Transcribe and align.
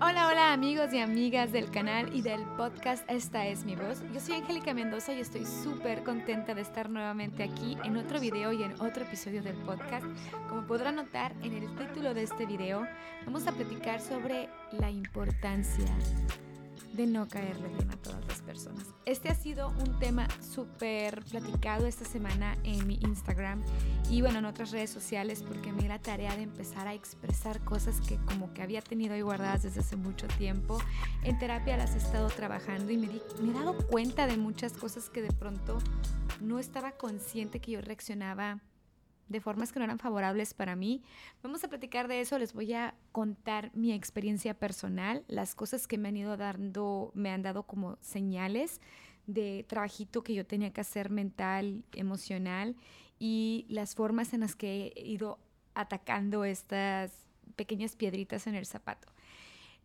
Hola, 0.00 0.28
hola 0.28 0.52
amigos 0.52 0.92
y 0.92 1.00
amigas 1.00 1.50
del 1.50 1.72
canal 1.72 2.14
y 2.14 2.22
del 2.22 2.44
podcast 2.56 3.04
Esta 3.10 3.48
es 3.48 3.64
mi 3.64 3.74
voz. 3.74 4.00
Yo 4.14 4.20
soy 4.20 4.36
Angélica 4.36 4.72
Mendoza 4.72 5.12
y 5.12 5.18
estoy 5.18 5.44
súper 5.44 6.04
contenta 6.04 6.54
de 6.54 6.60
estar 6.60 6.88
nuevamente 6.88 7.42
aquí 7.42 7.76
en 7.82 7.96
otro 7.96 8.20
video 8.20 8.52
y 8.52 8.62
en 8.62 8.80
otro 8.80 9.02
episodio 9.02 9.42
del 9.42 9.56
podcast. 9.56 10.06
Como 10.48 10.64
podrán 10.68 10.94
notar 10.94 11.34
en 11.42 11.52
el 11.52 11.74
título 11.74 12.14
de 12.14 12.22
este 12.22 12.46
video, 12.46 12.86
vamos 13.26 13.48
a 13.48 13.52
platicar 13.52 14.00
sobre 14.00 14.48
la 14.70 14.88
importancia 14.88 15.92
de 16.92 17.06
no 17.08 17.26
caerle 17.26 17.66
bien 17.66 17.90
a 17.90 17.96
todas 17.96 18.24
las 18.28 18.40
personas. 18.42 18.77
Este 19.08 19.30
ha 19.30 19.34
sido 19.34 19.70
un 19.70 19.98
tema 19.98 20.28
súper 20.42 21.24
platicado 21.24 21.86
esta 21.86 22.04
semana 22.04 22.58
en 22.62 22.86
mi 22.86 22.96
Instagram 22.96 23.62
y 24.10 24.20
bueno, 24.20 24.40
en 24.40 24.44
otras 24.44 24.70
redes 24.70 24.90
sociales 24.90 25.42
porque 25.42 25.72
me 25.72 25.80
di 25.80 25.88
la 25.88 25.98
tarea 25.98 26.36
de 26.36 26.42
empezar 26.42 26.86
a 26.86 26.92
expresar 26.92 27.58
cosas 27.64 28.02
que 28.02 28.18
como 28.26 28.52
que 28.52 28.60
había 28.60 28.82
tenido 28.82 29.14
ahí 29.14 29.22
guardadas 29.22 29.62
desde 29.62 29.80
hace 29.80 29.96
mucho 29.96 30.28
tiempo. 30.28 30.76
En 31.22 31.38
terapia 31.38 31.78
las 31.78 31.94
he 31.94 31.96
estado 31.96 32.28
trabajando 32.28 32.92
y 32.92 32.98
me, 32.98 33.08
me 33.40 33.50
he 33.50 33.54
dado 33.54 33.78
cuenta 33.86 34.26
de 34.26 34.36
muchas 34.36 34.74
cosas 34.74 35.08
que 35.08 35.22
de 35.22 35.32
pronto 35.32 35.78
no 36.42 36.58
estaba 36.58 36.92
consciente 36.92 37.60
que 37.60 37.70
yo 37.72 37.80
reaccionaba 37.80 38.60
de 39.28 39.40
formas 39.40 39.72
que 39.72 39.78
no 39.78 39.84
eran 39.84 39.98
favorables 39.98 40.54
para 40.54 40.76
mí. 40.76 41.02
Vamos 41.42 41.64
a 41.64 41.68
platicar 41.68 42.08
de 42.08 42.20
eso, 42.20 42.38
les 42.38 42.52
voy 42.52 42.72
a 42.72 42.94
contar 43.12 43.70
mi 43.74 43.92
experiencia 43.92 44.54
personal, 44.54 45.24
las 45.28 45.54
cosas 45.54 45.86
que 45.86 45.98
me 45.98 46.08
han 46.08 46.16
ido 46.16 46.36
dando, 46.36 47.12
me 47.14 47.30
han 47.30 47.42
dado 47.42 47.64
como 47.64 47.96
señales 48.00 48.80
de 49.26 49.64
trabajito 49.68 50.22
que 50.22 50.34
yo 50.34 50.46
tenía 50.46 50.72
que 50.72 50.80
hacer 50.80 51.10
mental, 51.10 51.84
emocional 51.92 52.76
y 53.18 53.66
las 53.68 53.94
formas 53.94 54.32
en 54.32 54.40
las 54.40 54.56
que 54.56 54.92
he 54.96 55.06
ido 55.06 55.38
atacando 55.74 56.44
estas 56.44 57.12
pequeñas 57.56 57.94
piedritas 57.94 58.46
en 58.46 58.54
el 58.54 58.66
zapato. 58.66 59.08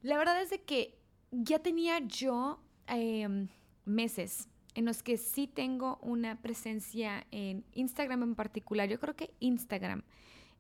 La 0.01 0.17
verdad 0.17 0.41
es 0.41 0.49
de 0.49 0.61
que 0.61 0.97
ya 1.31 1.59
tenía 1.59 1.99
yo 1.99 2.59
em, 2.87 3.47
meses 3.85 4.47
en 4.75 4.85
los 4.85 5.03
que 5.03 5.17
sí 5.17 5.47
tengo 5.47 5.97
una 6.01 6.41
presencia 6.41 7.25
en 7.31 7.63
Instagram 7.73 8.23
en 8.23 8.35
particular. 8.35 8.89
Yo 8.89 8.99
creo 8.99 9.15
que 9.15 9.33
Instagram 9.39 10.03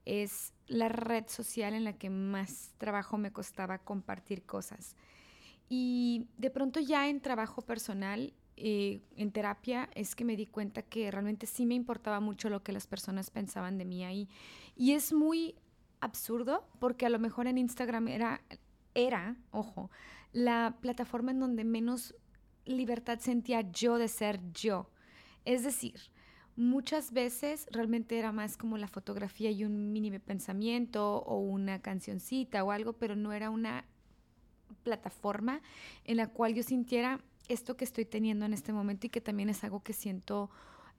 es 0.05 0.53
la 0.67 0.89
red 0.89 1.25
social 1.27 1.73
en 1.73 1.83
la 1.83 1.93
que 1.93 2.09
más 2.09 2.73
trabajo 2.77 3.17
me 3.17 3.31
costaba 3.31 3.79
compartir 3.79 4.43
cosas. 4.43 4.95
Y 5.69 6.27
de 6.37 6.49
pronto 6.49 6.79
ya 6.79 7.09
en 7.09 7.21
trabajo 7.21 7.61
personal, 7.61 8.33
eh, 8.55 9.01
en 9.15 9.31
terapia, 9.31 9.89
es 9.95 10.15
que 10.15 10.25
me 10.25 10.35
di 10.35 10.45
cuenta 10.45 10.83
que 10.83 11.09
realmente 11.09 11.47
sí 11.47 11.65
me 11.65 11.73
importaba 11.73 12.19
mucho 12.19 12.49
lo 12.49 12.61
que 12.63 12.71
las 12.71 12.85
personas 12.85 13.31
pensaban 13.31 13.77
de 13.77 13.85
mí 13.85 14.03
ahí. 14.03 14.29
Y 14.75 14.91
es 14.91 15.13
muy 15.13 15.55
absurdo 16.01 16.67
porque 16.79 17.05
a 17.05 17.09
lo 17.09 17.17
mejor 17.17 17.47
en 17.47 17.57
Instagram 17.57 18.09
era, 18.09 18.41
era, 18.93 19.37
ojo, 19.51 19.89
la 20.33 20.77
plataforma 20.81 21.31
en 21.31 21.39
donde 21.39 21.63
menos 21.63 22.15
libertad 22.65 23.19
sentía 23.19 23.61
yo 23.61 23.97
de 23.97 24.07
ser 24.07 24.39
yo. 24.53 24.89
Es 25.45 25.63
decir, 25.63 25.99
muchas 26.55 27.11
veces 27.11 27.67
realmente 27.71 28.17
era 28.17 28.31
más 28.31 28.57
como 28.57 28.77
la 28.77 28.87
fotografía 28.87 29.51
y 29.51 29.63
un 29.63 29.91
mini 29.91 30.17
pensamiento 30.19 31.17
o 31.17 31.39
una 31.39 31.81
cancioncita 31.81 32.63
o 32.63 32.71
algo, 32.71 32.93
pero 32.93 33.15
no 33.15 33.33
era 33.33 33.49
una 33.49 33.85
plataforma 34.83 35.61
en 36.05 36.17
la 36.17 36.27
cual 36.27 36.53
yo 36.53 36.63
sintiera 36.63 37.21
esto 37.47 37.75
que 37.75 37.83
estoy 37.83 38.05
teniendo 38.05 38.45
en 38.45 38.53
este 38.53 38.73
momento 38.73 39.07
y 39.07 39.09
que 39.09 39.21
también 39.21 39.49
es 39.49 39.63
algo 39.63 39.83
que 39.83 39.93
siento, 39.93 40.49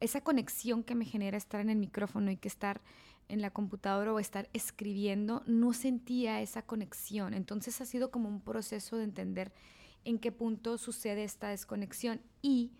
esa 0.00 0.20
conexión 0.20 0.82
que 0.82 0.94
me 0.94 1.04
genera 1.04 1.36
estar 1.36 1.60
en 1.60 1.70
el 1.70 1.78
micrófono 1.78 2.30
y 2.30 2.36
que 2.36 2.48
estar 2.48 2.82
en 3.28 3.40
la 3.40 3.50
computadora 3.50 4.12
o 4.12 4.18
estar 4.18 4.50
escribiendo, 4.52 5.42
no 5.46 5.72
sentía 5.72 6.42
esa 6.42 6.62
conexión. 6.62 7.32
Entonces 7.32 7.80
ha 7.80 7.86
sido 7.86 8.10
como 8.10 8.28
un 8.28 8.40
proceso 8.40 8.98
de 8.98 9.04
entender 9.04 9.52
en 10.04 10.18
qué 10.18 10.32
punto 10.32 10.78
sucede 10.78 11.24
esta 11.24 11.48
desconexión. 11.48 12.20
Y 12.42 12.72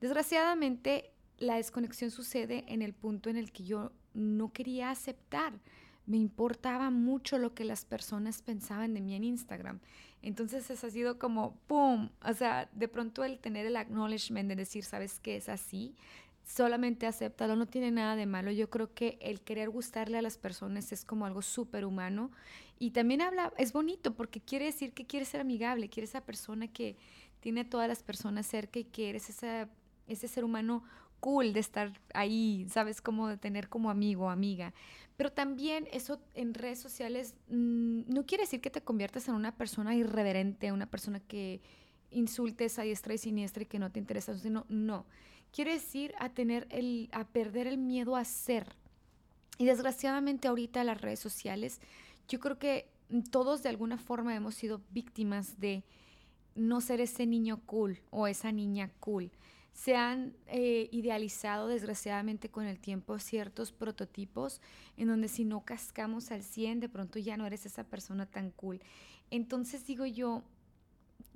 desgraciadamente 0.00 1.10
la 1.38 1.56
desconexión 1.56 2.10
sucede 2.10 2.64
en 2.68 2.82
el 2.82 2.92
punto 2.92 3.30
en 3.30 3.36
el 3.36 3.52
que 3.52 3.64
yo 3.64 3.92
no 4.14 4.52
quería 4.52 4.90
aceptar. 4.90 5.54
Me 6.06 6.16
importaba 6.16 6.90
mucho 6.90 7.38
lo 7.38 7.54
que 7.54 7.64
las 7.64 7.84
personas 7.84 8.42
pensaban 8.42 8.94
de 8.94 9.00
mí 9.00 9.14
en 9.14 9.24
Instagram. 9.24 9.80
Entonces 10.22 10.70
eso 10.70 10.86
ha 10.86 10.90
sido 10.90 11.18
como, 11.18 11.56
¡pum! 11.66 12.10
O 12.24 12.32
sea, 12.32 12.68
de 12.72 12.88
pronto 12.88 13.24
el 13.24 13.38
tener 13.38 13.66
el 13.66 13.76
acknowledgement 13.76 14.48
de 14.48 14.56
decir, 14.56 14.84
¿sabes 14.84 15.18
qué? 15.18 15.36
Es 15.36 15.48
así, 15.48 15.94
solamente 16.44 17.06
acéptalo, 17.06 17.56
no 17.56 17.66
tiene 17.66 17.90
nada 17.90 18.16
de 18.16 18.26
malo. 18.26 18.50
Yo 18.50 18.70
creo 18.70 18.92
que 18.94 19.18
el 19.20 19.40
querer 19.40 19.70
gustarle 19.70 20.18
a 20.18 20.22
las 20.22 20.38
personas 20.38 20.92
es 20.92 21.04
como 21.04 21.26
algo 21.26 21.42
súper 21.42 21.84
humano 21.84 22.30
y 22.78 22.90
también 22.90 23.22
habla, 23.22 23.52
es 23.58 23.72
bonito 23.72 24.14
porque 24.14 24.40
quiere 24.40 24.66
decir 24.66 24.92
que 24.92 25.06
quieres 25.06 25.28
ser 25.28 25.40
amigable, 25.40 25.88
quieres 25.88 26.10
esa 26.10 26.24
persona 26.24 26.68
que 26.68 26.96
tiene 27.40 27.62
a 27.62 27.68
todas 27.68 27.88
las 27.88 28.02
personas 28.02 28.46
cerca 28.46 28.78
y 28.78 28.84
que 28.84 29.10
eres 29.10 29.28
esa, 29.28 29.68
ese 30.06 30.28
ser 30.28 30.44
humano 30.44 30.82
cool 31.20 31.52
de 31.52 31.60
estar 31.60 31.92
ahí, 32.14 32.66
¿sabes? 32.68 33.00
Como 33.00 33.28
de 33.28 33.36
tener 33.36 33.68
como 33.68 33.90
amigo 33.90 34.28
amiga. 34.28 34.74
Pero 35.16 35.30
también 35.30 35.86
eso 35.92 36.20
en 36.34 36.54
redes 36.54 36.80
sociales 36.80 37.36
mm, 37.48 38.12
no 38.12 38.26
quiere 38.26 38.44
decir 38.44 38.60
que 38.60 38.70
te 38.70 38.80
conviertas 38.80 39.28
en 39.28 39.34
una 39.34 39.54
persona 39.54 39.94
irreverente, 39.94 40.72
una 40.72 40.90
persona 40.90 41.20
que 41.20 41.60
insultes 42.10 42.78
a 42.78 42.82
diestra 42.82 43.14
y 43.14 43.18
siniestra 43.18 43.62
y 43.62 43.66
que 43.66 43.78
no 43.78 43.92
te 43.92 44.00
interesa, 44.00 44.36
sino 44.36 44.66
no 44.68 45.06
quiere 45.52 45.72
decir 45.74 46.14
a 46.18 46.30
tener 46.30 46.66
el, 46.70 47.08
a 47.12 47.24
perder 47.24 47.66
el 47.66 47.78
miedo 47.78 48.16
a 48.16 48.24
ser. 48.24 48.74
Y 49.58 49.66
desgraciadamente 49.66 50.48
ahorita 50.48 50.82
las 50.82 51.00
redes 51.00 51.20
sociales, 51.20 51.80
yo 52.28 52.40
creo 52.40 52.58
que 52.58 52.88
todos 53.30 53.62
de 53.62 53.68
alguna 53.68 53.98
forma 53.98 54.34
hemos 54.34 54.54
sido 54.54 54.80
víctimas 54.90 55.60
de 55.60 55.84
no 56.54 56.80
ser 56.80 57.00
ese 57.00 57.26
niño 57.26 57.60
cool 57.66 58.00
o 58.10 58.26
esa 58.26 58.52
niña 58.52 58.90
cool. 59.00 59.30
Se 59.72 59.96
han 59.96 60.34
eh, 60.46 60.88
idealizado 60.92 61.68
desgraciadamente 61.68 62.50
con 62.50 62.66
el 62.66 62.78
tiempo 62.78 63.18
ciertos 63.18 63.72
prototipos 63.72 64.60
en 64.96 65.08
donde 65.08 65.28
si 65.28 65.44
no 65.44 65.64
cascamos 65.64 66.30
al 66.30 66.42
100 66.42 66.80
de 66.80 66.88
pronto 66.88 67.18
ya 67.18 67.36
no 67.36 67.46
eres 67.46 67.64
esa 67.64 67.84
persona 67.84 68.26
tan 68.26 68.50
cool. 68.50 68.80
Entonces 69.30 69.86
digo 69.86 70.04
yo, 70.04 70.42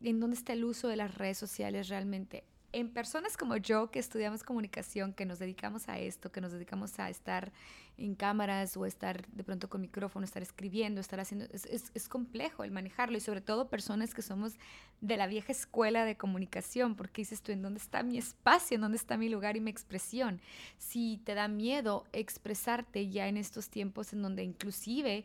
¿en 0.02 0.20
dónde 0.20 0.36
está 0.36 0.52
el 0.52 0.64
uso 0.64 0.88
de 0.88 0.96
las 0.96 1.14
redes 1.14 1.38
sociales 1.38 1.88
realmente? 1.88 2.44
En 2.76 2.90
personas 2.90 3.38
como 3.38 3.56
yo 3.56 3.90
que 3.90 3.98
estudiamos 3.98 4.42
comunicación, 4.42 5.14
que 5.14 5.24
nos 5.24 5.38
dedicamos 5.38 5.88
a 5.88 5.98
esto, 5.98 6.30
que 6.30 6.42
nos 6.42 6.52
dedicamos 6.52 6.98
a 6.98 7.08
estar 7.08 7.50
en 7.96 8.14
cámaras 8.14 8.76
o 8.76 8.84
estar 8.84 9.26
de 9.28 9.44
pronto 9.44 9.70
con 9.70 9.80
micrófono, 9.80 10.26
estar 10.26 10.42
escribiendo, 10.42 11.00
estar 11.00 11.18
haciendo, 11.18 11.46
es, 11.54 12.08
complejo 12.10 12.64
el 12.64 12.72
manejarlo 12.72 13.16
y 13.16 13.20
sobre 13.22 13.40
todo 13.40 13.70
personas 13.70 14.12
que 14.12 14.20
somos 14.20 14.56
de 15.00 15.16
la 15.16 15.26
vieja 15.26 15.52
escuela 15.52 16.04
de 16.04 16.18
comunicación, 16.18 16.96
porque 16.96 17.22
dices 17.22 17.40
tú, 17.40 17.50
¿en 17.50 17.62
dónde 17.62 17.80
está 17.80 18.02
mi 18.02 18.18
espacio? 18.18 18.74
¿En 18.74 18.82
dónde 18.82 18.98
está 18.98 19.16
mi 19.16 19.30
lugar 19.30 19.56
y 19.56 19.60
mi 19.60 19.70
expresión? 19.70 20.42
Si 20.76 21.22
te 21.24 21.32
da 21.32 21.48
miedo 21.48 22.04
expresarte 22.12 23.08
ya 23.08 23.26
en 23.26 23.38
estos 23.38 23.70
tiempos 23.70 24.12
en 24.12 24.20
donde 24.20 24.44
inclusive 24.44 25.24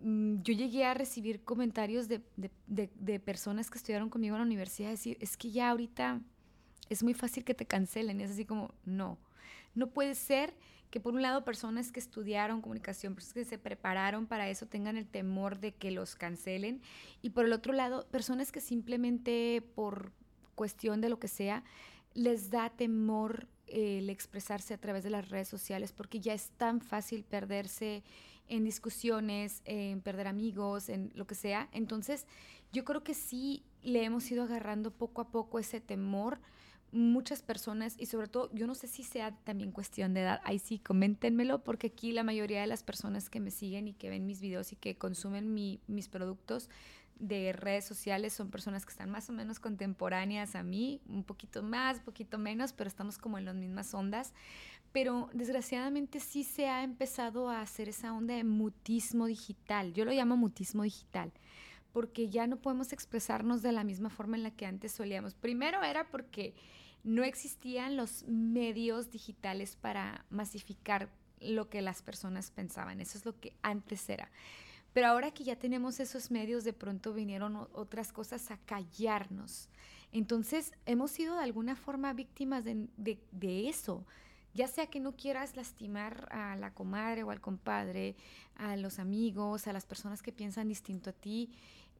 mm, 0.00 0.42
yo 0.42 0.54
llegué 0.54 0.86
a 0.86 0.94
recibir 0.94 1.44
comentarios 1.44 2.08
de, 2.08 2.20
de, 2.36 2.90
de, 2.96 3.20
personas 3.20 3.70
que 3.70 3.78
estudiaron 3.78 4.10
conmigo 4.10 4.34
en 4.34 4.40
la 4.40 4.46
universidad, 4.46 4.90
decir, 4.90 5.16
es 5.20 5.36
que 5.36 5.52
ya 5.52 5.70
ahorita 5.70 6.20
es 6.90 7.02
muy 7.02 7.14
fácil 7.14 7.44
que 7.44 7.54
te 7.54 7.64
cancelen. 7.64 8.20
Es 8.20 8.32
así 8.32 8.44
como, 8.44 8.74
no. 8.84 9.16
No 9.74 9.88
puede 9.88 10.14
ser 10.14 10.54
que 10.90 11.00
por 11.00 11.14
un 11.14 11.22
lado 11.22 11.44
personas 11.44 11.92
que 11.92 12.00
estudiaron 12.00 12.60
comunicación, 12.60 13.14
personas 13.14 13.34
que 13.34 13.44
se 13.44 13.58
prepararon 13.58 14.26
para 14.26 14.48
eso 14.48 14.66
tengan 14.66 14.96
el 14.96 15.06
temor 15.06 15.60
de 15.60 15.72
que 15.72 15.92
los 15.92 16.16
cancelen 16.16 16.82
y 17.22 17.30
por 17.30 17.46
el 17.46 17.52
otro 17.52 17.72
lado 17.72 18.06
personas 18.08 18.50
que 18.50 18.60
simplemente 18.60 19.62
por 19.76 20.12
cuestión 20.56 21.00
de 21.00 21.08
lo 21.08 21.20
que 21.20 21.28
sea 21.28 21.62
les 22.12 22.50
da 22.50 22.70
temor 22.70 23.46
el 23.68 24.10
expresarse 24.10 24.74
a 24.74 24.78
través 24.78 25.04
de 25.04 25.10
las 25.10 25.28
redes 25.28 25.46
sociales 25.46 25.92
porque 25.92 26.18
ya 26.18 26.34
es 26.34 26.50
tan 26.56 26.80
fácil 26.80 27.22
perderse 27.22 28.02
en 28.48 28.64
discusiones, 28.64 29.62
en 29.64 30.00
perder 30.00 30.26
amigos, 30.26 30.88
en 30.88 31.12
lo 31.14 31.24
que 31.24 31.36
sea. 31.36 31.68
Entonces 31.70 32.26
yo 32.72 32.84
creo 32.84 33.04
que 33.04 33.14
sí 33.14 33.62
le 33.82 34.02
hemos 34.02 34.28
ido 34.28 34.42
agarrando 34.42 34.90
poco 34.90 35.22
a 35.22 35.28
poco 35.28 35.60
ese 35.60 35.80
temor 35.80 36.40
muchas 36.92 37.42
personas 37.42 37.94
y 37.98 38.06
sobre 38.06 38.28
todo 38.28 38.50
yo 38.52 38.66
no 38.66 38.74
sé 38.74 38.88
si 38.88 39.02
sea 39.02 39.32
también 39.44 39.72
cuestión 39.72 40.14
de 40.14 40.22
edad, 40.22 40.40
ahí 40.44 40.58
sí, 40.58 40.78
coméntenmelo 40.78 41.62
porque 41.62 41.88
aquí 41.88 42.12
la 42.12 42.24
mayoría 42.24 42.60
de 42.60 42.66
las 42.66 42.82
personas 42.82 43.30
que 43.30 43.40
me 43.40 43.50
siguen 43.50 43.88
y 43.88 43.92
que 43.92 44.10
ven 44.10 44.26
mis 44.26 44.40
videos 44.40 44.72
y 44.72 44.76
que 44.76 44.96
consumen 44.96 45.54
mis 45.54 46.08
productos 46.08 46.68
de 47.20 47.52
redes 47.52 47.84
sociales 47.84 48.32
son 48.32 48.50
personas 48.50 48.84
que 48.84 48.90
están 48.90 49.10
más 49.10 49.28
o 49.28 49.32
menos 49.32 49.60
contemporáneas 49.60 50.54
a 50.54 50.62
mí, 50.62 51.00
un 51.06 51.22
poquito 51.22 51.62
más, 51.62 51.98
un 51.98 52.04
poquito 52.04 52.38
menos, 52.38 52.72
pero 52.72 52.88
estamos 52.88 53.18
como 53.18 53.38
en 53.38 53.44
las 53.44 53.54
mismas 53.54 53.92
ondas. 53.94 54.32
Pero 54.92 55.28
desgraciadamente 55.32 56.18
sí 56.18 56.42
se 56.42 56.68
ha 56.68 56.82
empezado 56.82 57.48
a 57.48 57.60
hacer 57.60 57.88
esa 57.88 58.12
onda 58.12 58.34
de 58.34 58.42
mutismo 58.42 59.26
digital. 59.26 59.92
Yo 59.92 60.04
lo 60.04 60.12
llamo 60.12 60.36
mutismo 60.36 60.82
digital 60.82 61.30
porque 61.92 62.28
ya 62.28 62.46
no 62.46 62.56
podemos 62.56 62.92
expresarnos 62.92 63.62
de 63.62 63.72
la 63.72 63.84
misma 63.84 64.10
forma 64.10 64.36
en 64.36 64.42
la 64.42 64.50
que 64.50 64.66
antes 64.66 64.92
solíamos. 64.92 65.34
Primero 65.34 65.82
era 65.82 66.08
porque 66.10 66.54
no 67.02 67.24
existían 67.24 67.96
los 67.96 68.24
medios 68.26 69.10
digitales 69.10 69.76
para 69.76 70.24
masificar 70.30 71.08
lo 71.40 71.68
que 71.68 71.82
las 71.82 72.02
personas 72.02 72.50
pensaban. 72.50 73.00
Eso 73.00 73.18
es 73.18 73.24
lo 73.24 73.38
que 73.38 73.54
antes 73.62 74.08
era. 74.08 74.30
Pero 74.92 75.06
ahora 75.06 75.30
que 75.30 75.44
ya 75.44 75.56
tenemos 75.56 76.00
esos 76.00 76.30
medios, 76.30 76.64
de 76.64 76.72
pronto 76.72 77.12
vinieron 77.12 77.68
otras 77.72 78.12
cosas 78.12 78.50
a 78.50 78.58
callarnos. 78.58 79.68
Entonces, 80.12 80.72
hemos 80.86 81.12
sido 81.12 81.36
de 81.36 81.44
alguna 81.44 81.76
forma 81.76 82.12
víctimas 82.12 82.64
de, 82.64 82.88
de, 82.96 83.68
eso. 83.68 84.04
Ya 84.54 84.66
sea 84.66 84.86
que 84.86 85.00
no 85.00 85.12
quieras 85.12 85.56
lastimar 85.56 86.28
a 86.30 86.56
la 86.56 86.72
comadre 86.72 87.22
o 87.22 87.30
al 87.30 87.40
compadre, 87.40 88.16
a 88.56 88.76
los 88.76 88.98
amigos, 88.98 89.66
a 89.66 89.72
las 89.72 89.86
personas 89.86 90.22
que 90.22 90.32
piensan 90.32 90.68
distinto 90.68 91.10
a 91.10 91.12
ti. 91.12 91.50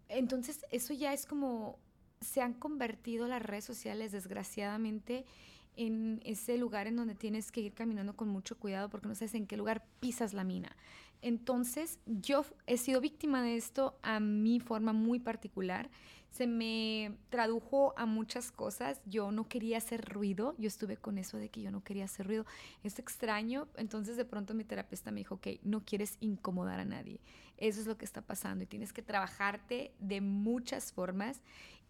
Entonces, 0.08 0.64
eso 0.70 0.92
ya 0.92 1.12
es 1.12 1.26
como 1.26 1.78
se 2.20 2.42
han 2.42 2.54
convertido 2.54 3.28
las 3.28 3.42
redes 3.42 3.64
sociales, 3.64 4.12
desgraciadamente, 4.12 5.24
en 5.76 6.20
ese 6.24 6.58
lugar 6.58 6.86
en 6.86 6.96
donde 6.96 7.14
tienes 7.14 7.52
que 7.52 7.60
ir 7.60 7.72
caminando 7.72 8.14
con 8.14 8.28
mucho 8.28 8.58
cuidado 8.58 8.90
porque 8.90 9.08
no 9.08 9.14
sabes 9.14 9.34
en 9.34 9.46
qué 9.46 9.56
lugar 9.56 9.84
pisas 10.00 10.34
la 10.34 10.44
mina. 10.44 10.76
Entonces, 11.22 11.98
yo 12.06 12.44
he 12.66 12.76
sido 12.78 13.00
víctima 13.00 13.42
de 13.42 13.56
esto 13.56 13.98
a 14.02 14.20
mi 14.20 14.60
forma 14.60 14.92
muy 14.92 15.18
particular. 15.18 15.90
Se 16.30 16.46
me 16.46 17.16
tradujo 17.28 17.92
a 17.96 18.06
muchas 18.06 18.52
cosas. 18.52 19.00
Yo 19.04 19.32
no 19.32 19.48
quería 19.48 19.78
hacer 19.78 20.04
ruido. 20.08 20.54
Yo 20.58 20.68
estuve 20.68 20.96
con 20.96 21.18
eso 21.18 21.38
de 21.38 21.48
que 21.48 21.60
yo 21.60 21.70
no 21.70 21.82
quería 21.82 22.04
hacer 22.04 22.26
ruido. 22.26 22.46
Es 22.84 22.98
extraño. 22.98 23.68
Entonces, 23.76 24.16
de 24.16 24.24
pronto 24.24 24.54
mi 24.54 24.64
terapeuta 24.64 25.10
me 25.10 25.20
dijo, 25.20 25.36
ok, 25.36 25.48
no 25.62 25.84
quieres 25.84 26.16
incomodar 26.20 26.80
a 26.80 26.84
nadie. 26.84 27.20
Eso 27.58 27.80
es 27.80 27.86
lo 27.86 27.98
que 27.98 28.04
está 28.04 28.22
pasando 28.22 28.64
y 28.64 28.66
tienes 28.66 28.92
que 28.92 29.02
trabajarte 29.02 29.92
de 29.98 30.20
muchas 30.20 30.92
formas. 30.92 31.40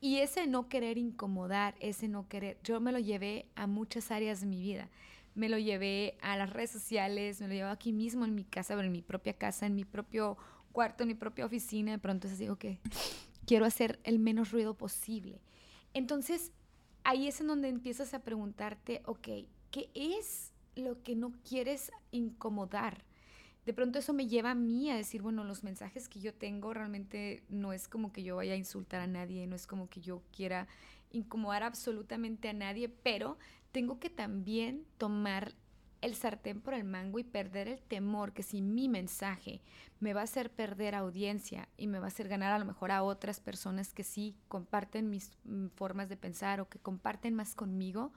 Y 0.01 0.17
ese 0.17 0.47
no 0.47 0.69
querer 0.69 0.97
incomodar, 0.97 1.75
ese 1.79 2.09
no 2.09 2.27
querer, 2.27 2.59
yo 2.65 2.81
me 2.81 2.91
lo 2.91 2.99
llevé 2.99 3.47
a 3.55 3.67
muchas 3.67 4.11
áreas 4.11 4.41
de 4.41 4.47
mi 4.47 4.61
vida 4.61 4.89
me 5.35 5.49
lo 5.49 5.59
llevé 5.59 6.17
a 6.21 6.37
las 6.37 6.51
redes 6.51 6.71
sociales, 6.71 7.41
me 7.41 7.49
lo 7.49 7.55
llevé 7.55 7.71
aquí 7.71 7.93
mismo 7.93 8.25
en 8.25 8.35
mi 8.35 8.45
casa, 8.45 8.75
en 8.75 8.93
mi 8.93 9.03
propia 9.03 9.35
casa, 9.35 9.67
en 9.67 9.75
mi 9.75 9.85
propio 9.85 10.37
cuarto, 10.73 11.05
en 11.05 11.09
mi 11.09 11.15
propia 11.15 11.47
oficina. 11.47 11.93
De 11.93 11.99
pronto 11.99 12.27
es 12.27 12.35
así, 12.35 12.49
que 12.59 12.81
quiero 13.47 13.65
hacer 13.65 14.01
el 14.05 14.19
menos 14.19 14.51
ruido 14.51 14.75
posible. 14.75 15.41
Entonces, 15.95 16.53
ahí 17.05 17.27
es 17.27 17.41
en 17.41 17.49
donde 17.49 17.69
empiezas 17.69 18.15
a 18.15 18.21
preguntarte, 18.21 19.03
ok, 19.07 19.29
¿qué 19.71 19.91
es 19.95 20.53
lo 20.77 21.03
que 21.03 21.17
no 21.17 21.33
quieres 21.49 21.91
incomodar? 22.11 23.05
De 23.67 23.75
pronto 23.75 23.99
eso 23.99 24.13
me 24.13 24.27
lleva 24.27 24.53
a 24.53 24.55
mí 24.55 24.91
a 24.91 24.97
decir, 24.97 25.23
bueno, 25.23 25.45
los 25.45 25.63
mensajes 25.65 26.09
que 26.09 26.21
yo 26.21 26.33
tengo 26.33 26.73
realmente 26.73 27.43
no 27.49 27.73
es 27.73 27.89
como 27.89 28.13
que 28.13 28.23
yo 28.23 28.37
vaya 28.37 28.55
a 28.55 28.57
insultar 28.57 29.01
a 29.01 29.07
nadie, 29.07 29.47
no 29.47 29.55
es 29.55 29.67
como 29.67 29.89
que 29.89 30.01
yo 30.01 30.23
quiera 30.35 30.67
incomodar 31.13 31.63
absolutamente 31.63 32.49
a 32.49 32.53
nadie, 32.53 32.89
pero 32.89 33.37
tengo 33.73 33.99
que 33.99 34.11
también 34.11 34.85
tomar 34.99 35.55
el 36.01 36.15
sartén 36.15 36.61
por 36.61 36.75
el 36.75 36.85
mango 36.85 37.19
y 37.19 37.25
perder 37.25 37.69
el 37.69 37.83
temor 37.83 38.33
que 38.33 38.43
si 38.43 38.63
mi 38.63 38.89
mensaje 38.89 39.61
me 39.99 40.15
va 40.15 40.23
a 40.23 40.25
hacer 40.25 40.51
perder 40.51 40.95
audiencia 40.95 41.69
y 41.77 41.87
me 41.87 41.99
va 41.99 42.07
a 42.07 42.09
hacer 42.09 42.29
ganar 42.29 42.53
a 42.53 42.59
lo 42.59 42.65
mejor 42.65 42.91
a 42.91 43.03
otras 43.03 43.41
personas 43.41 43.93
que 43.93 44.03
sí 44.03 44.35
comparten 44.49 45.11
mis 45.11 45.33
mm, 45.45 45.67
formas 45.69 46.09
de 46.09 46.17
pensar 46.17 46.61
o 46.61 46.69
que 46.69 46.79
comparten 46.79 47.35
más 47.35 47.55
conmigo, 47.55 48.13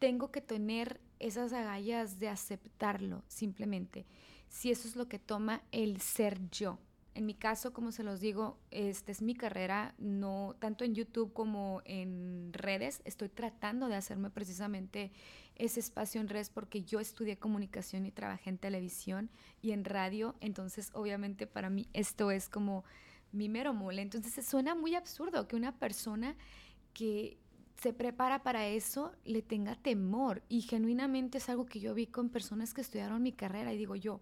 tengo 0.00 0.32
que 0.32 0.40
tener 0.40 1.00
esas 1.20 1.52
agallas 1.52 2.18
de 2.18 2.28
aceptarlo 2.28 3.22
simplemente. 3.28 4.06
Si 4.48 4.70
eso 4.70 4.88
es 4.88 4.96
lo 4.96 5.08
que 5.08 5.18
toma 5.18 5.62
el 5.70 6.00
ser 6.00 6.40
yo, 6.50 6.78
en 7.14 7.26
mi 7.26 7.34
caso, 7.34 7.72
como 7.72 7.92
se 7.92 8.02
los 8.02 8.20
digo, 8.20 8.58
esta 8.72 9.12
es 9.12 9.22
mi 9.22 9.34
carrera, 9.36 9.94
no 9.98 10.56
tanto 10.58 10.84
en 10.84 10.96
YouTube 10.96 11.32
como 11.32 11.80
en 11.84 12.43
redes. 12.64 13.02
Estoy 13.04 13.28
tratando 13.28 13.88
de 13.88 13.96
hacerme 13.96 14.30
precisamente 14.30 15.12
ese 15.56 15.80
espacio 15.80 16.20
en 16.20 16.28
redes 16.28 16.50
porque 16.50 16.82
yo 16.82 17.00
estudié 17.00 17.36
comunicación 17.36 18.06
y 18.06 18.10
trabajé 18.10 18.50
en 18.50 18.58
televisión 18.58 19.30
y 19.62 19.72
en 19.72 19.84
radio. 19.84 20.34
Entonces, 20.40 20.90
obviamente 20.94 21.46
para 21.46 21.70
mí 21.70 21.86
esto 21.92 22.30
es 22.30 22.48
como 22.48 22.84
mi 23.32 23.48
mero 23.48 23.74
mole. 23.74 24.02
Entonces, 24.02 24.46
suena 24.46 24.74
muy 24.74 24.94
absurdo 24.94 25.46
que 25.46 25.56
una 25.56 25.78
persona 25.78 26.36
que 26.92 27.38
se 27.80 27.92
prepara 27.92 28.42
para 28.42 28.66
eso 28.66 29.12
le 29.24 29.42
tenga 29.42 29.74
temor 29.74 30.42
y 30.48 30.62
genuinamente 30.62 31.38
es 31.38 31.48
algo 31.48 31.66
que 31.66 31.80
yo 31.80 31.92
vi 31.92 32.06
con 32.06 32.30
personas 32.30 32.72
que 32.72 32.80
estudiaron 32.80 33.22
mi 33.22 33.32
carrera 33.32 33.72
y 33.72 33.78
digo 33.78 33.96
yo, 33.96 34.20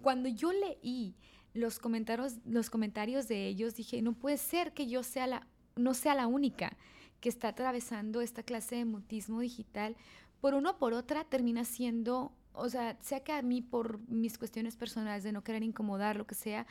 cuando 0.00 0.28
yo 0.28 0.52
leí 0.52 1.14
los 1.54 1.78
comentarios, 1.78 2.36
los 2.44 2.70
comentarios 2.70 3.26
de 3.26 3.46
ellos, 3.46 3.74
dije, 3.74 4.02
no 4.02 4.12
puede 4.12 4.36
ser 4.36 4.72
que 4.72 4.86
yo 4.86 5.02
sea 5.02 5.26
la, 5.26 5.46
no 5.76 5.94
sea 5.94 6.14
la 6.14 6.26
única 6.26 6.76
que 7.20 7.28
está 7.28 7.48
atravesando 7.48 8.20
esta 8.20 8.42
clase 8.42 8.76
de 8.76 8.84
mutismo 8.84 9.40
digital. 9.40 9.96
Por 10.40 10.54
uno 10.54 10.70
o 10.70 10.78
por 10.78 10.94
otra 10.94 11.24
termina 11.24 11.64
siendo, 11.64 12.32
o 12.52 12.68
sea, 12.68 12.96
sea 13.00 13.20
que 13.20 13.32
a 13.32 13.42
mí 13.42 13.60
por 13.60 14.00
mis 14.08 14.38
cuestiones 14.38 14.76
personales 14.76 15.22
de 15.22 15.32
no 15.32 15.44
querer 15.44 15.62
incomodar, 15.62 16.16
lo 16.16 16.26
que 16.26 16.34
sea, 16.34 16.66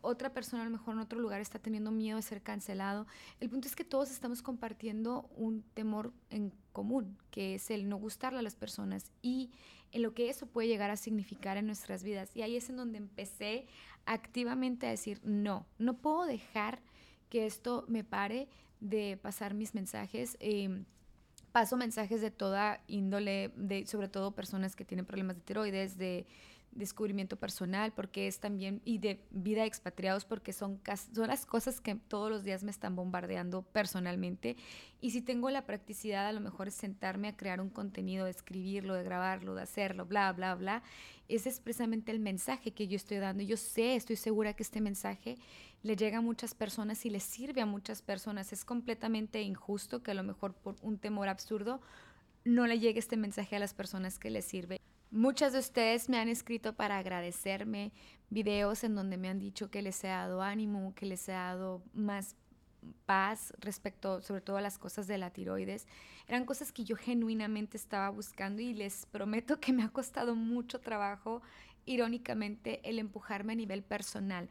otra 0.00 0.32
persona 0.32 0.62
a 0.62 0.64
lo 0.64 0.70
mejor 0.70 0.94
en 0.94 1.00
otro 1.00 1.18
lugar 1.18 1.40
está 1.40 1.58
teniendo 1.58 1.90
miedo 1.90 2.16
de 2.16 2.22
ser 2.22 2.42
cancelado. 2.42 3.06
El 3.40 3.50
punto 3.50 3.68
es 3.68 3.76
que 3.76 3.84
todos 3.84 4.10
estamos 4.10 4.42
compartiendo 4.42 5.28
un 5.36 5.62
temor 5.74 6.12
en 6.30 6.52
común, 6.72 7.18
que 7.30 7.56
es 7.56 7.70
el 7.70 7.88
no 7.88 7.96
gustarle 7.96 8.38
a 8.38 8.42
las 8.42 8.56
personas 8.56 9.10
y 9.20 9.50
en 9.92 10.02
lo 10.02 10.14
que 10.14 10.30
eso 10.30 10.46
puede 10.46 10.68
llegar 10.68 10.90
a 10.90 10.96
significar 10.96 11.58
en 11.58 11.66
nuestras 11.66 12.02
vidas. 12.02 12.34
Y 12.34 12.42
ahí 12.42 12.56
es 12.56 12.70
en 12.70 12.76
donde 12.76 12.96
empecé 12.96 13.66
activamente 14.06 14.86
a 14.86 14.90
decir, 14.90 15.20
no, 15.22 15.66
no 15.78 15.98
puedo 15.98 16.24
dejar 16.24 16.80
que 17.28 17.46
esto 17.46 17.84
me 17.88 18.04
pare 18.04 18.48
de 18.82 19.16
pasar 19.16 19.54
mis 19.54 19.74
mensajes. 19.74 20.36
Em, 20.40 20.84
paso 21.52 21.76
mensajes 21.76 22.20
de 22.20 22.30
toda 22.30 22.80
índole, 22.88 23.52
de, 23.56 23.86
sobre 23.86 24.08
todo 24.08 24.34
personas 24.34 24.74
que 24.74 24.84
tienen 24.84 25.06
problemas 25.06 25.36
de 25.36 25.42
tiroides, 25.42 25.96
de 25.96 26.26
descubrimiento 26.72 27.36
personal, 27.36 27.92
porque 27.92 28.26
es 28.26 28.40
también, 28.40 28.80
y 28.84 28.98
de 28.98 29.20
vida 29.30 29.64
expatriados, 29.64 30.24
porque 30.24 30.52
son, 30.52 30.80
son 31.14 31.28
las 31.28 31.46
cosas 31.46 31.80
que 31.80 31.94
todos 31.94 32.30
los 32.30 32.44
días 32.44 32.64
me 32.64 32.70
están 32.70 32.96
bombardeando 32.96 33.62
personalmente. 33.62 34.56
Y 35.00 35.10
si 35.10 35.20
tengo 35.20 35.50
la 35.50 35.66
practicidad, 35.66 36.26
a 36.26 36.32
lo 36.32 36.40
mejor 36.40 36.68
es 36.68 36.74
sentarme 36.74 37.28
a 37.28 37.36
crear 37.36 37.60
un 37.60 37.70
contenido, 37.70 38.24
de 38.24 38.30
escribirlo, 38.30 38.94
de 38.94 39.04
grabarlo, 39.04 39.54
de 39.54 39.62
hacerlo, 39.62 40.06
bla, 40.06 40.32
bla, 40.32 40.54
bla. 40.54 40.82
Ese 41.28 41.48
es 41.48 41.60
precisamente 41.60 42.12
el 42.12 42.20
mensaje 42.20 42.72
que 42.72 42.88
yo 42.88 42.96
estoy 42.96 43.18
dando. 43.18 43.42
Yo 43.42 43.56
sé, 43.56 43.96
estoy 43.96 44.16
segura 44.16 44.54
que 44.54 44.62
este 44.62 44.80
mensaje 44.80 45.38
le 45.82 45.96
llega 45.96 46.18
a 46.18 46.22
muchas 46.22 46.54
personas 46.54 47.04
y 47.06 47.10
le 47.10 47.20
sirve 47.20 47.60
a 47.60 47.66
muchas 47.66 48.02
personas. 48.02 48.52
Es 48.52 48.64
completamente 48.64 49.42
injusto 49.42 50.02
que 50.02 50.10
a 50.10 50.14
lo 50.14 50.22
mejor 50.22 50.54
por 50.54 50.76
un 50.82 50.98
temor 50.98 51.28
absurdo 51.28 51.80
no 52.44 52.66
le 52.66 52.78
llegue 52.78 52.98
este 52.98 53.16
mensaje 53.16 53.56
a 53.56 53.58
las 53.58 53.74
personas 53.74 54.18
que 54.18 54.30
le 54.30 54.42
sirve. 54.42 54.80
Muchas 55.12 55.52
de 55.52 55.58
ustedes 55.58 56.08
me 56.08 56.16
han 56.16 56.30
escrito 56.30 56.72
para 56.72 56.96
agradecerme, 56.96 57.92
videos 58.30 58.82
en 58.82 58.94
donde 58.94 59.18
me 59.18 59.28
han 59.28 59.38
dicho 59.38 59.70
que 59.70 59.82
les 59.82 60.02
he 60.04 60.06
dado 60.06 60.40
ánimo, 60.40 60.94
que 60.94 61.04
les 61.04 61.28
he 61.28 61.32
dado 61.32 61.82
más 61.92 62.34
paz 63.04 63.52
respecto 63.58 64.22
sobre 64.22 64.40
todo 64.40 64.56
a 64.56 64.62
las 64.62 64.78
cosas 64.78 65.06
de 65.06 65.18
la 65.18 65.28
tiroides. 65.28 65.86
Eran 66.26 66.46
cosas 66.46 66.72
que 66.72 66.84
yo 66.84 66.96
genuinamente 66.96 67.76
estaba 67.76 68.08
buscando 68.08 68.62
y 68.62 68.72
les 68.72 69.04
prometo 69.04 69.60
que 69.60 69.74
me 69.74 69.82
ha 69.82 69.90
costado 69.90 70.34
mucho 70.34 70.80
trabajo, 70.80 71.42
irónicamente, 71.84 72.80
el 72.88 72.98
empujarme 72.98 73.52
a 73.52 73.56
nivel 73.56 73.82
personal. 73.82 74.48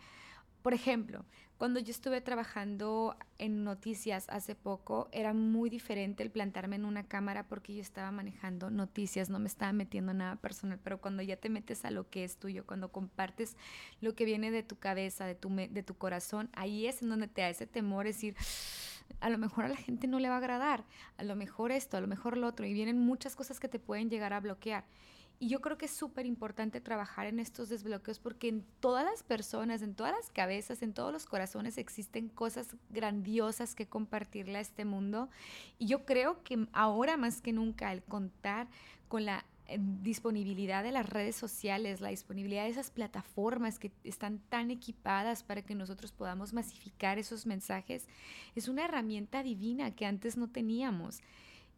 Por 0.62 0.74
ejemplo, 0.74 1.25
cuando 1.58 1.80
yo 1.80 1.91
estuve 1.91 2.22
trabajando 2.22 3.15
en 3.38 3.63
noticias 3.63 4.25
hace 4.30 4.56
poco, 4.56 5.10
era 5.12 5.34
muy 5.34 5.70
diferente 5.70 6.24
el 6.24 6.32
plantarme 6.32 6.75
en 6.75 6.86
una 6.86 7.03
cámara 7.03 7.48
porque 7.48 7.75
yo 7.75 7.82
estaba 7.82 8.12
manejando 8.12 8.70
noticias, 8.72 9.30
no 9.30 9.38
me 9.38 9.48
estaba 9.48 9.72
metiendo 9.74 10.13
nada 10.13 10.38
personal, 10.38 10.80
pero 10.84 11.00
cuando 11.00 11.22
ya 11.22 11.36
te 11.38 11.50
metes 11.50 11.86
a 11.86 11.91
lo 11.91 12.10
que 12.10 12.24
es 12.24 12.38
tuyo, 12.38 12.65
cuando 12.65 12.91
compartes 12.91 13.58
lo 14.01 14.15
que 14.15 14.25
viene 14.25 14.50
de 14.50 14.63
tu 14.63 14.77
cabeza, 14.77 15.25
de 15.25 15.36
tu, 15.36 15.50
de 15.50 15.84
tu 15.84 15.96
corazón, 15.96 16.50
ahí 16.53 16.88
es 16.88 17.03
en 17.03 17.10
donde 17.10 17.27
te 17.27 17.41
da 17.41 17.50
ese 17.50 17.68
temor, 17.68 18.06
decir, 18.06 18.36
a 19.20 19.30
lo 19.30 19.38
mejor 19.38 19.65
a 19.65 19.70
la 19.70 19.75
gente 19.75 20.08
no 20.08 20.20
le 20.20 20.30
va 20.30 20.36
a 20.36 20.39
agradar, 20.39 20.84
a 21.18 21.24
lo 21.24 21.36
mejor 21.36 21.72
esto, 21.72 21.98
a 21.98 22.01
lo 22.01 22.08
mejor 22.08 22.38
lo 22.38 22.48
otro, 22.48 22.65
y 22.65 22.74
vienen 22.74 22.98
muchas 22.98 23.36
cosas 23.36 23.60
que 23.60 23.68
te 23.68 23.77
pueden 23.80 24.10
llegar 24.10 24.34
a 24.34 24.39
bloquear. 24.39 24.84
Y 25.41 25.48
yo 25.48 25.60
creo 25.60 25.75
que 25.75 25.86
es 25.86 25.91
súper 25.91 26.27
importante 26.27 26.81
trabajar 26.81 27.25
en 27.25 27.39
estos 27.39 27.67
desbloqueos 27.67 28.19
porque 28.19 28.48
en 28.48 28.63
todas 28.79 29.03
las 29.03 29.24
personas, 29.24 29.81
en 29.81 29.95
todas 29.95 30.13
las 30.13 30.29
cabezas, 30.29 30.83
en 30.83 30.93
todos 30.93 31.12
los 31.12 31.25
corazones 31.25 31.79
existen 31.79 32.29
cosas 32.29 32.75
grandiosas 32.91 33.74
que 33.74 33.88
compartirle 33.88 34.60
a 34.60 34.62
este 34.62 34.86
mundo. 34.86 35.29
Y 35.79 35.88
yo 35.88 36.05
creo 36.05 36.43
que 36.43 36.67
ahora 36.74 37.17
más 37.17 37.41
que 37.41 37.53
nunca 37.53 37.91
el 37.91 38.03
contar 38.03 38.67
con 39.07 39.25
la 39.25 39.43
eh, 39.65 39.79
disponibilidad 39.79 40.83
de 40.83 40.91
las 40.91 41.10
redes 41.10 41.38
sociales, 41.38 42.01
la 42.01 42.10
disponibilidad 42.10 42.65
de 42.65 42.69
esas 42.69 42.91
plataformas 42.91 43.79
que 43.79 43.91
están 44.03 44.38
tan 44.38 44.69
equipadas 44.69 45.41
para 45.41 45.63
que 45.63 45.74
nosotros 45.74 46.12
podamos 46.12 46.53
masificar 46.53 47.17
esos 47.17 47.48
mensajes, 47.48 48.07
es 48.53 48.67
una 48.67 48.86
herramienta 48.86 49.41
divina 49.41 49.95
que 49.95 50.05
antes 50.05 50.38
no 50.38 50.50
teníamos 50.50 51.24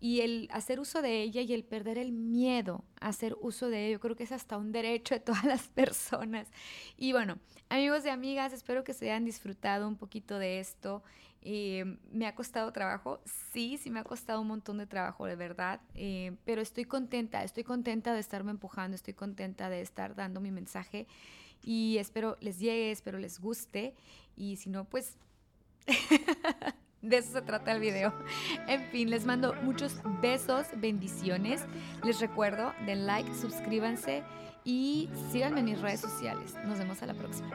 y 0.03 0.19
el 0.19 0.50
hacer 0.51 0.81
uso 0.81 1.01
de 1.01 1.22
ella 1.22 1.39
y 1.43 1.53
el 1.53 1.63
perder 1.63 1.98
el 1.98 2.12
miedo 2.12 2.83
a 3.00 3.07
hacer 3.07 3.38
uso 3.39 3.69
de 3.69 3.86
ella, 3.86 3.93
yo 3.93 4.00
creo 4.01 4.17
que 4.17 4.24
es 4.24 4.33
hasta 4.33 4.57
un 4.57 4.74
derecho 4.74 5.15
de 5.15 5.22
todas 5.22 5.45
las 5.45 5.69
personas. 5.69 6.50
Y 6.98 7.13
bueno, 7.13 7.39
amigos 7.69 8.05
y 8.05 8.10
amigas, 8.10 8.51
espero 8.51 8.83
que 8.83 8.93
se 8.93 9.05
hayan 9.05 9.24
disfrutado 9.24 9.88
un 9.88 9.95
poquito 9.95 10.39
de 10.39 10.60
esto. 10.60 11.03
Eh, 11.41 11.86
me 12.12 12.27
ha 12.27 12.36
costado 12.36 12.74
trabajo, 12.74 13.22
sí, 13.53 13.77
sí 13.77 13.89
me 13.89 14.01
ha 14.01 14.03
costado 14.03 14.41
un 14.41 14.48
montón 14.48 14.77
de 14.77 14.88
trabajo, 14.88 15.25
de 15.25 15.38
verdad, 15.38 15.79
eh, 15.95 16.36
pero 16.43 16.62
estoy 16.62 16.83
contenta, 16.83 17.41
estoy 17.45 17.63
contenta 17.63 18.13
de 18.13 18.19
estarme 18.19 18.51
empujando, 18.51 18.95
estoy 18.95 19.13
contenta 19.13 19.69
de 19.69 19.79
estar 19.79 20.15
dando 20.15 20.41
mi 20.41 20.51
mensaje 20.51 21.07
y 21.63 21.98
espero 21.98 22.36
les 22.41 22.60
llegue, 22.60 22.91
espero 22.91 23.19
les 23.19 23.39
guste 23.39 23.95
y 24.36 24.57
si 24.57 24.69
no, 24.69 24.83
pues 24.83 25.17
de 27.03 27.17
eso 27.17 27.33
se 27.33 27.41
trata 27.41 27.72
el 27.72 27.79
video. 27.79 28.13
En 28.67 28.83
fin, 28.89 29.10
les 29.10 29.25
mando 29.25 29.53
muchos 29.62 29.98
besos, 30.22 30.65
bendiciones. 30.77 31.65
Les 32.03 32.19
recuerdo, 32.19 32.74
den 32.86 33.05
like, 33.05 33.31
suscríbanse 33.36 34.24
y 34.63 35.10
síganme 35.31 35.60
en 35.60 35.65
mis 35.65 35.81
redes 35.81 36.00
sociales. 36.00 36.55
Nos 36.65 36.79
vemos 36.79 37.03
a 37.03 37.05
la 37.05 37.13
próxima. 37.13 37.51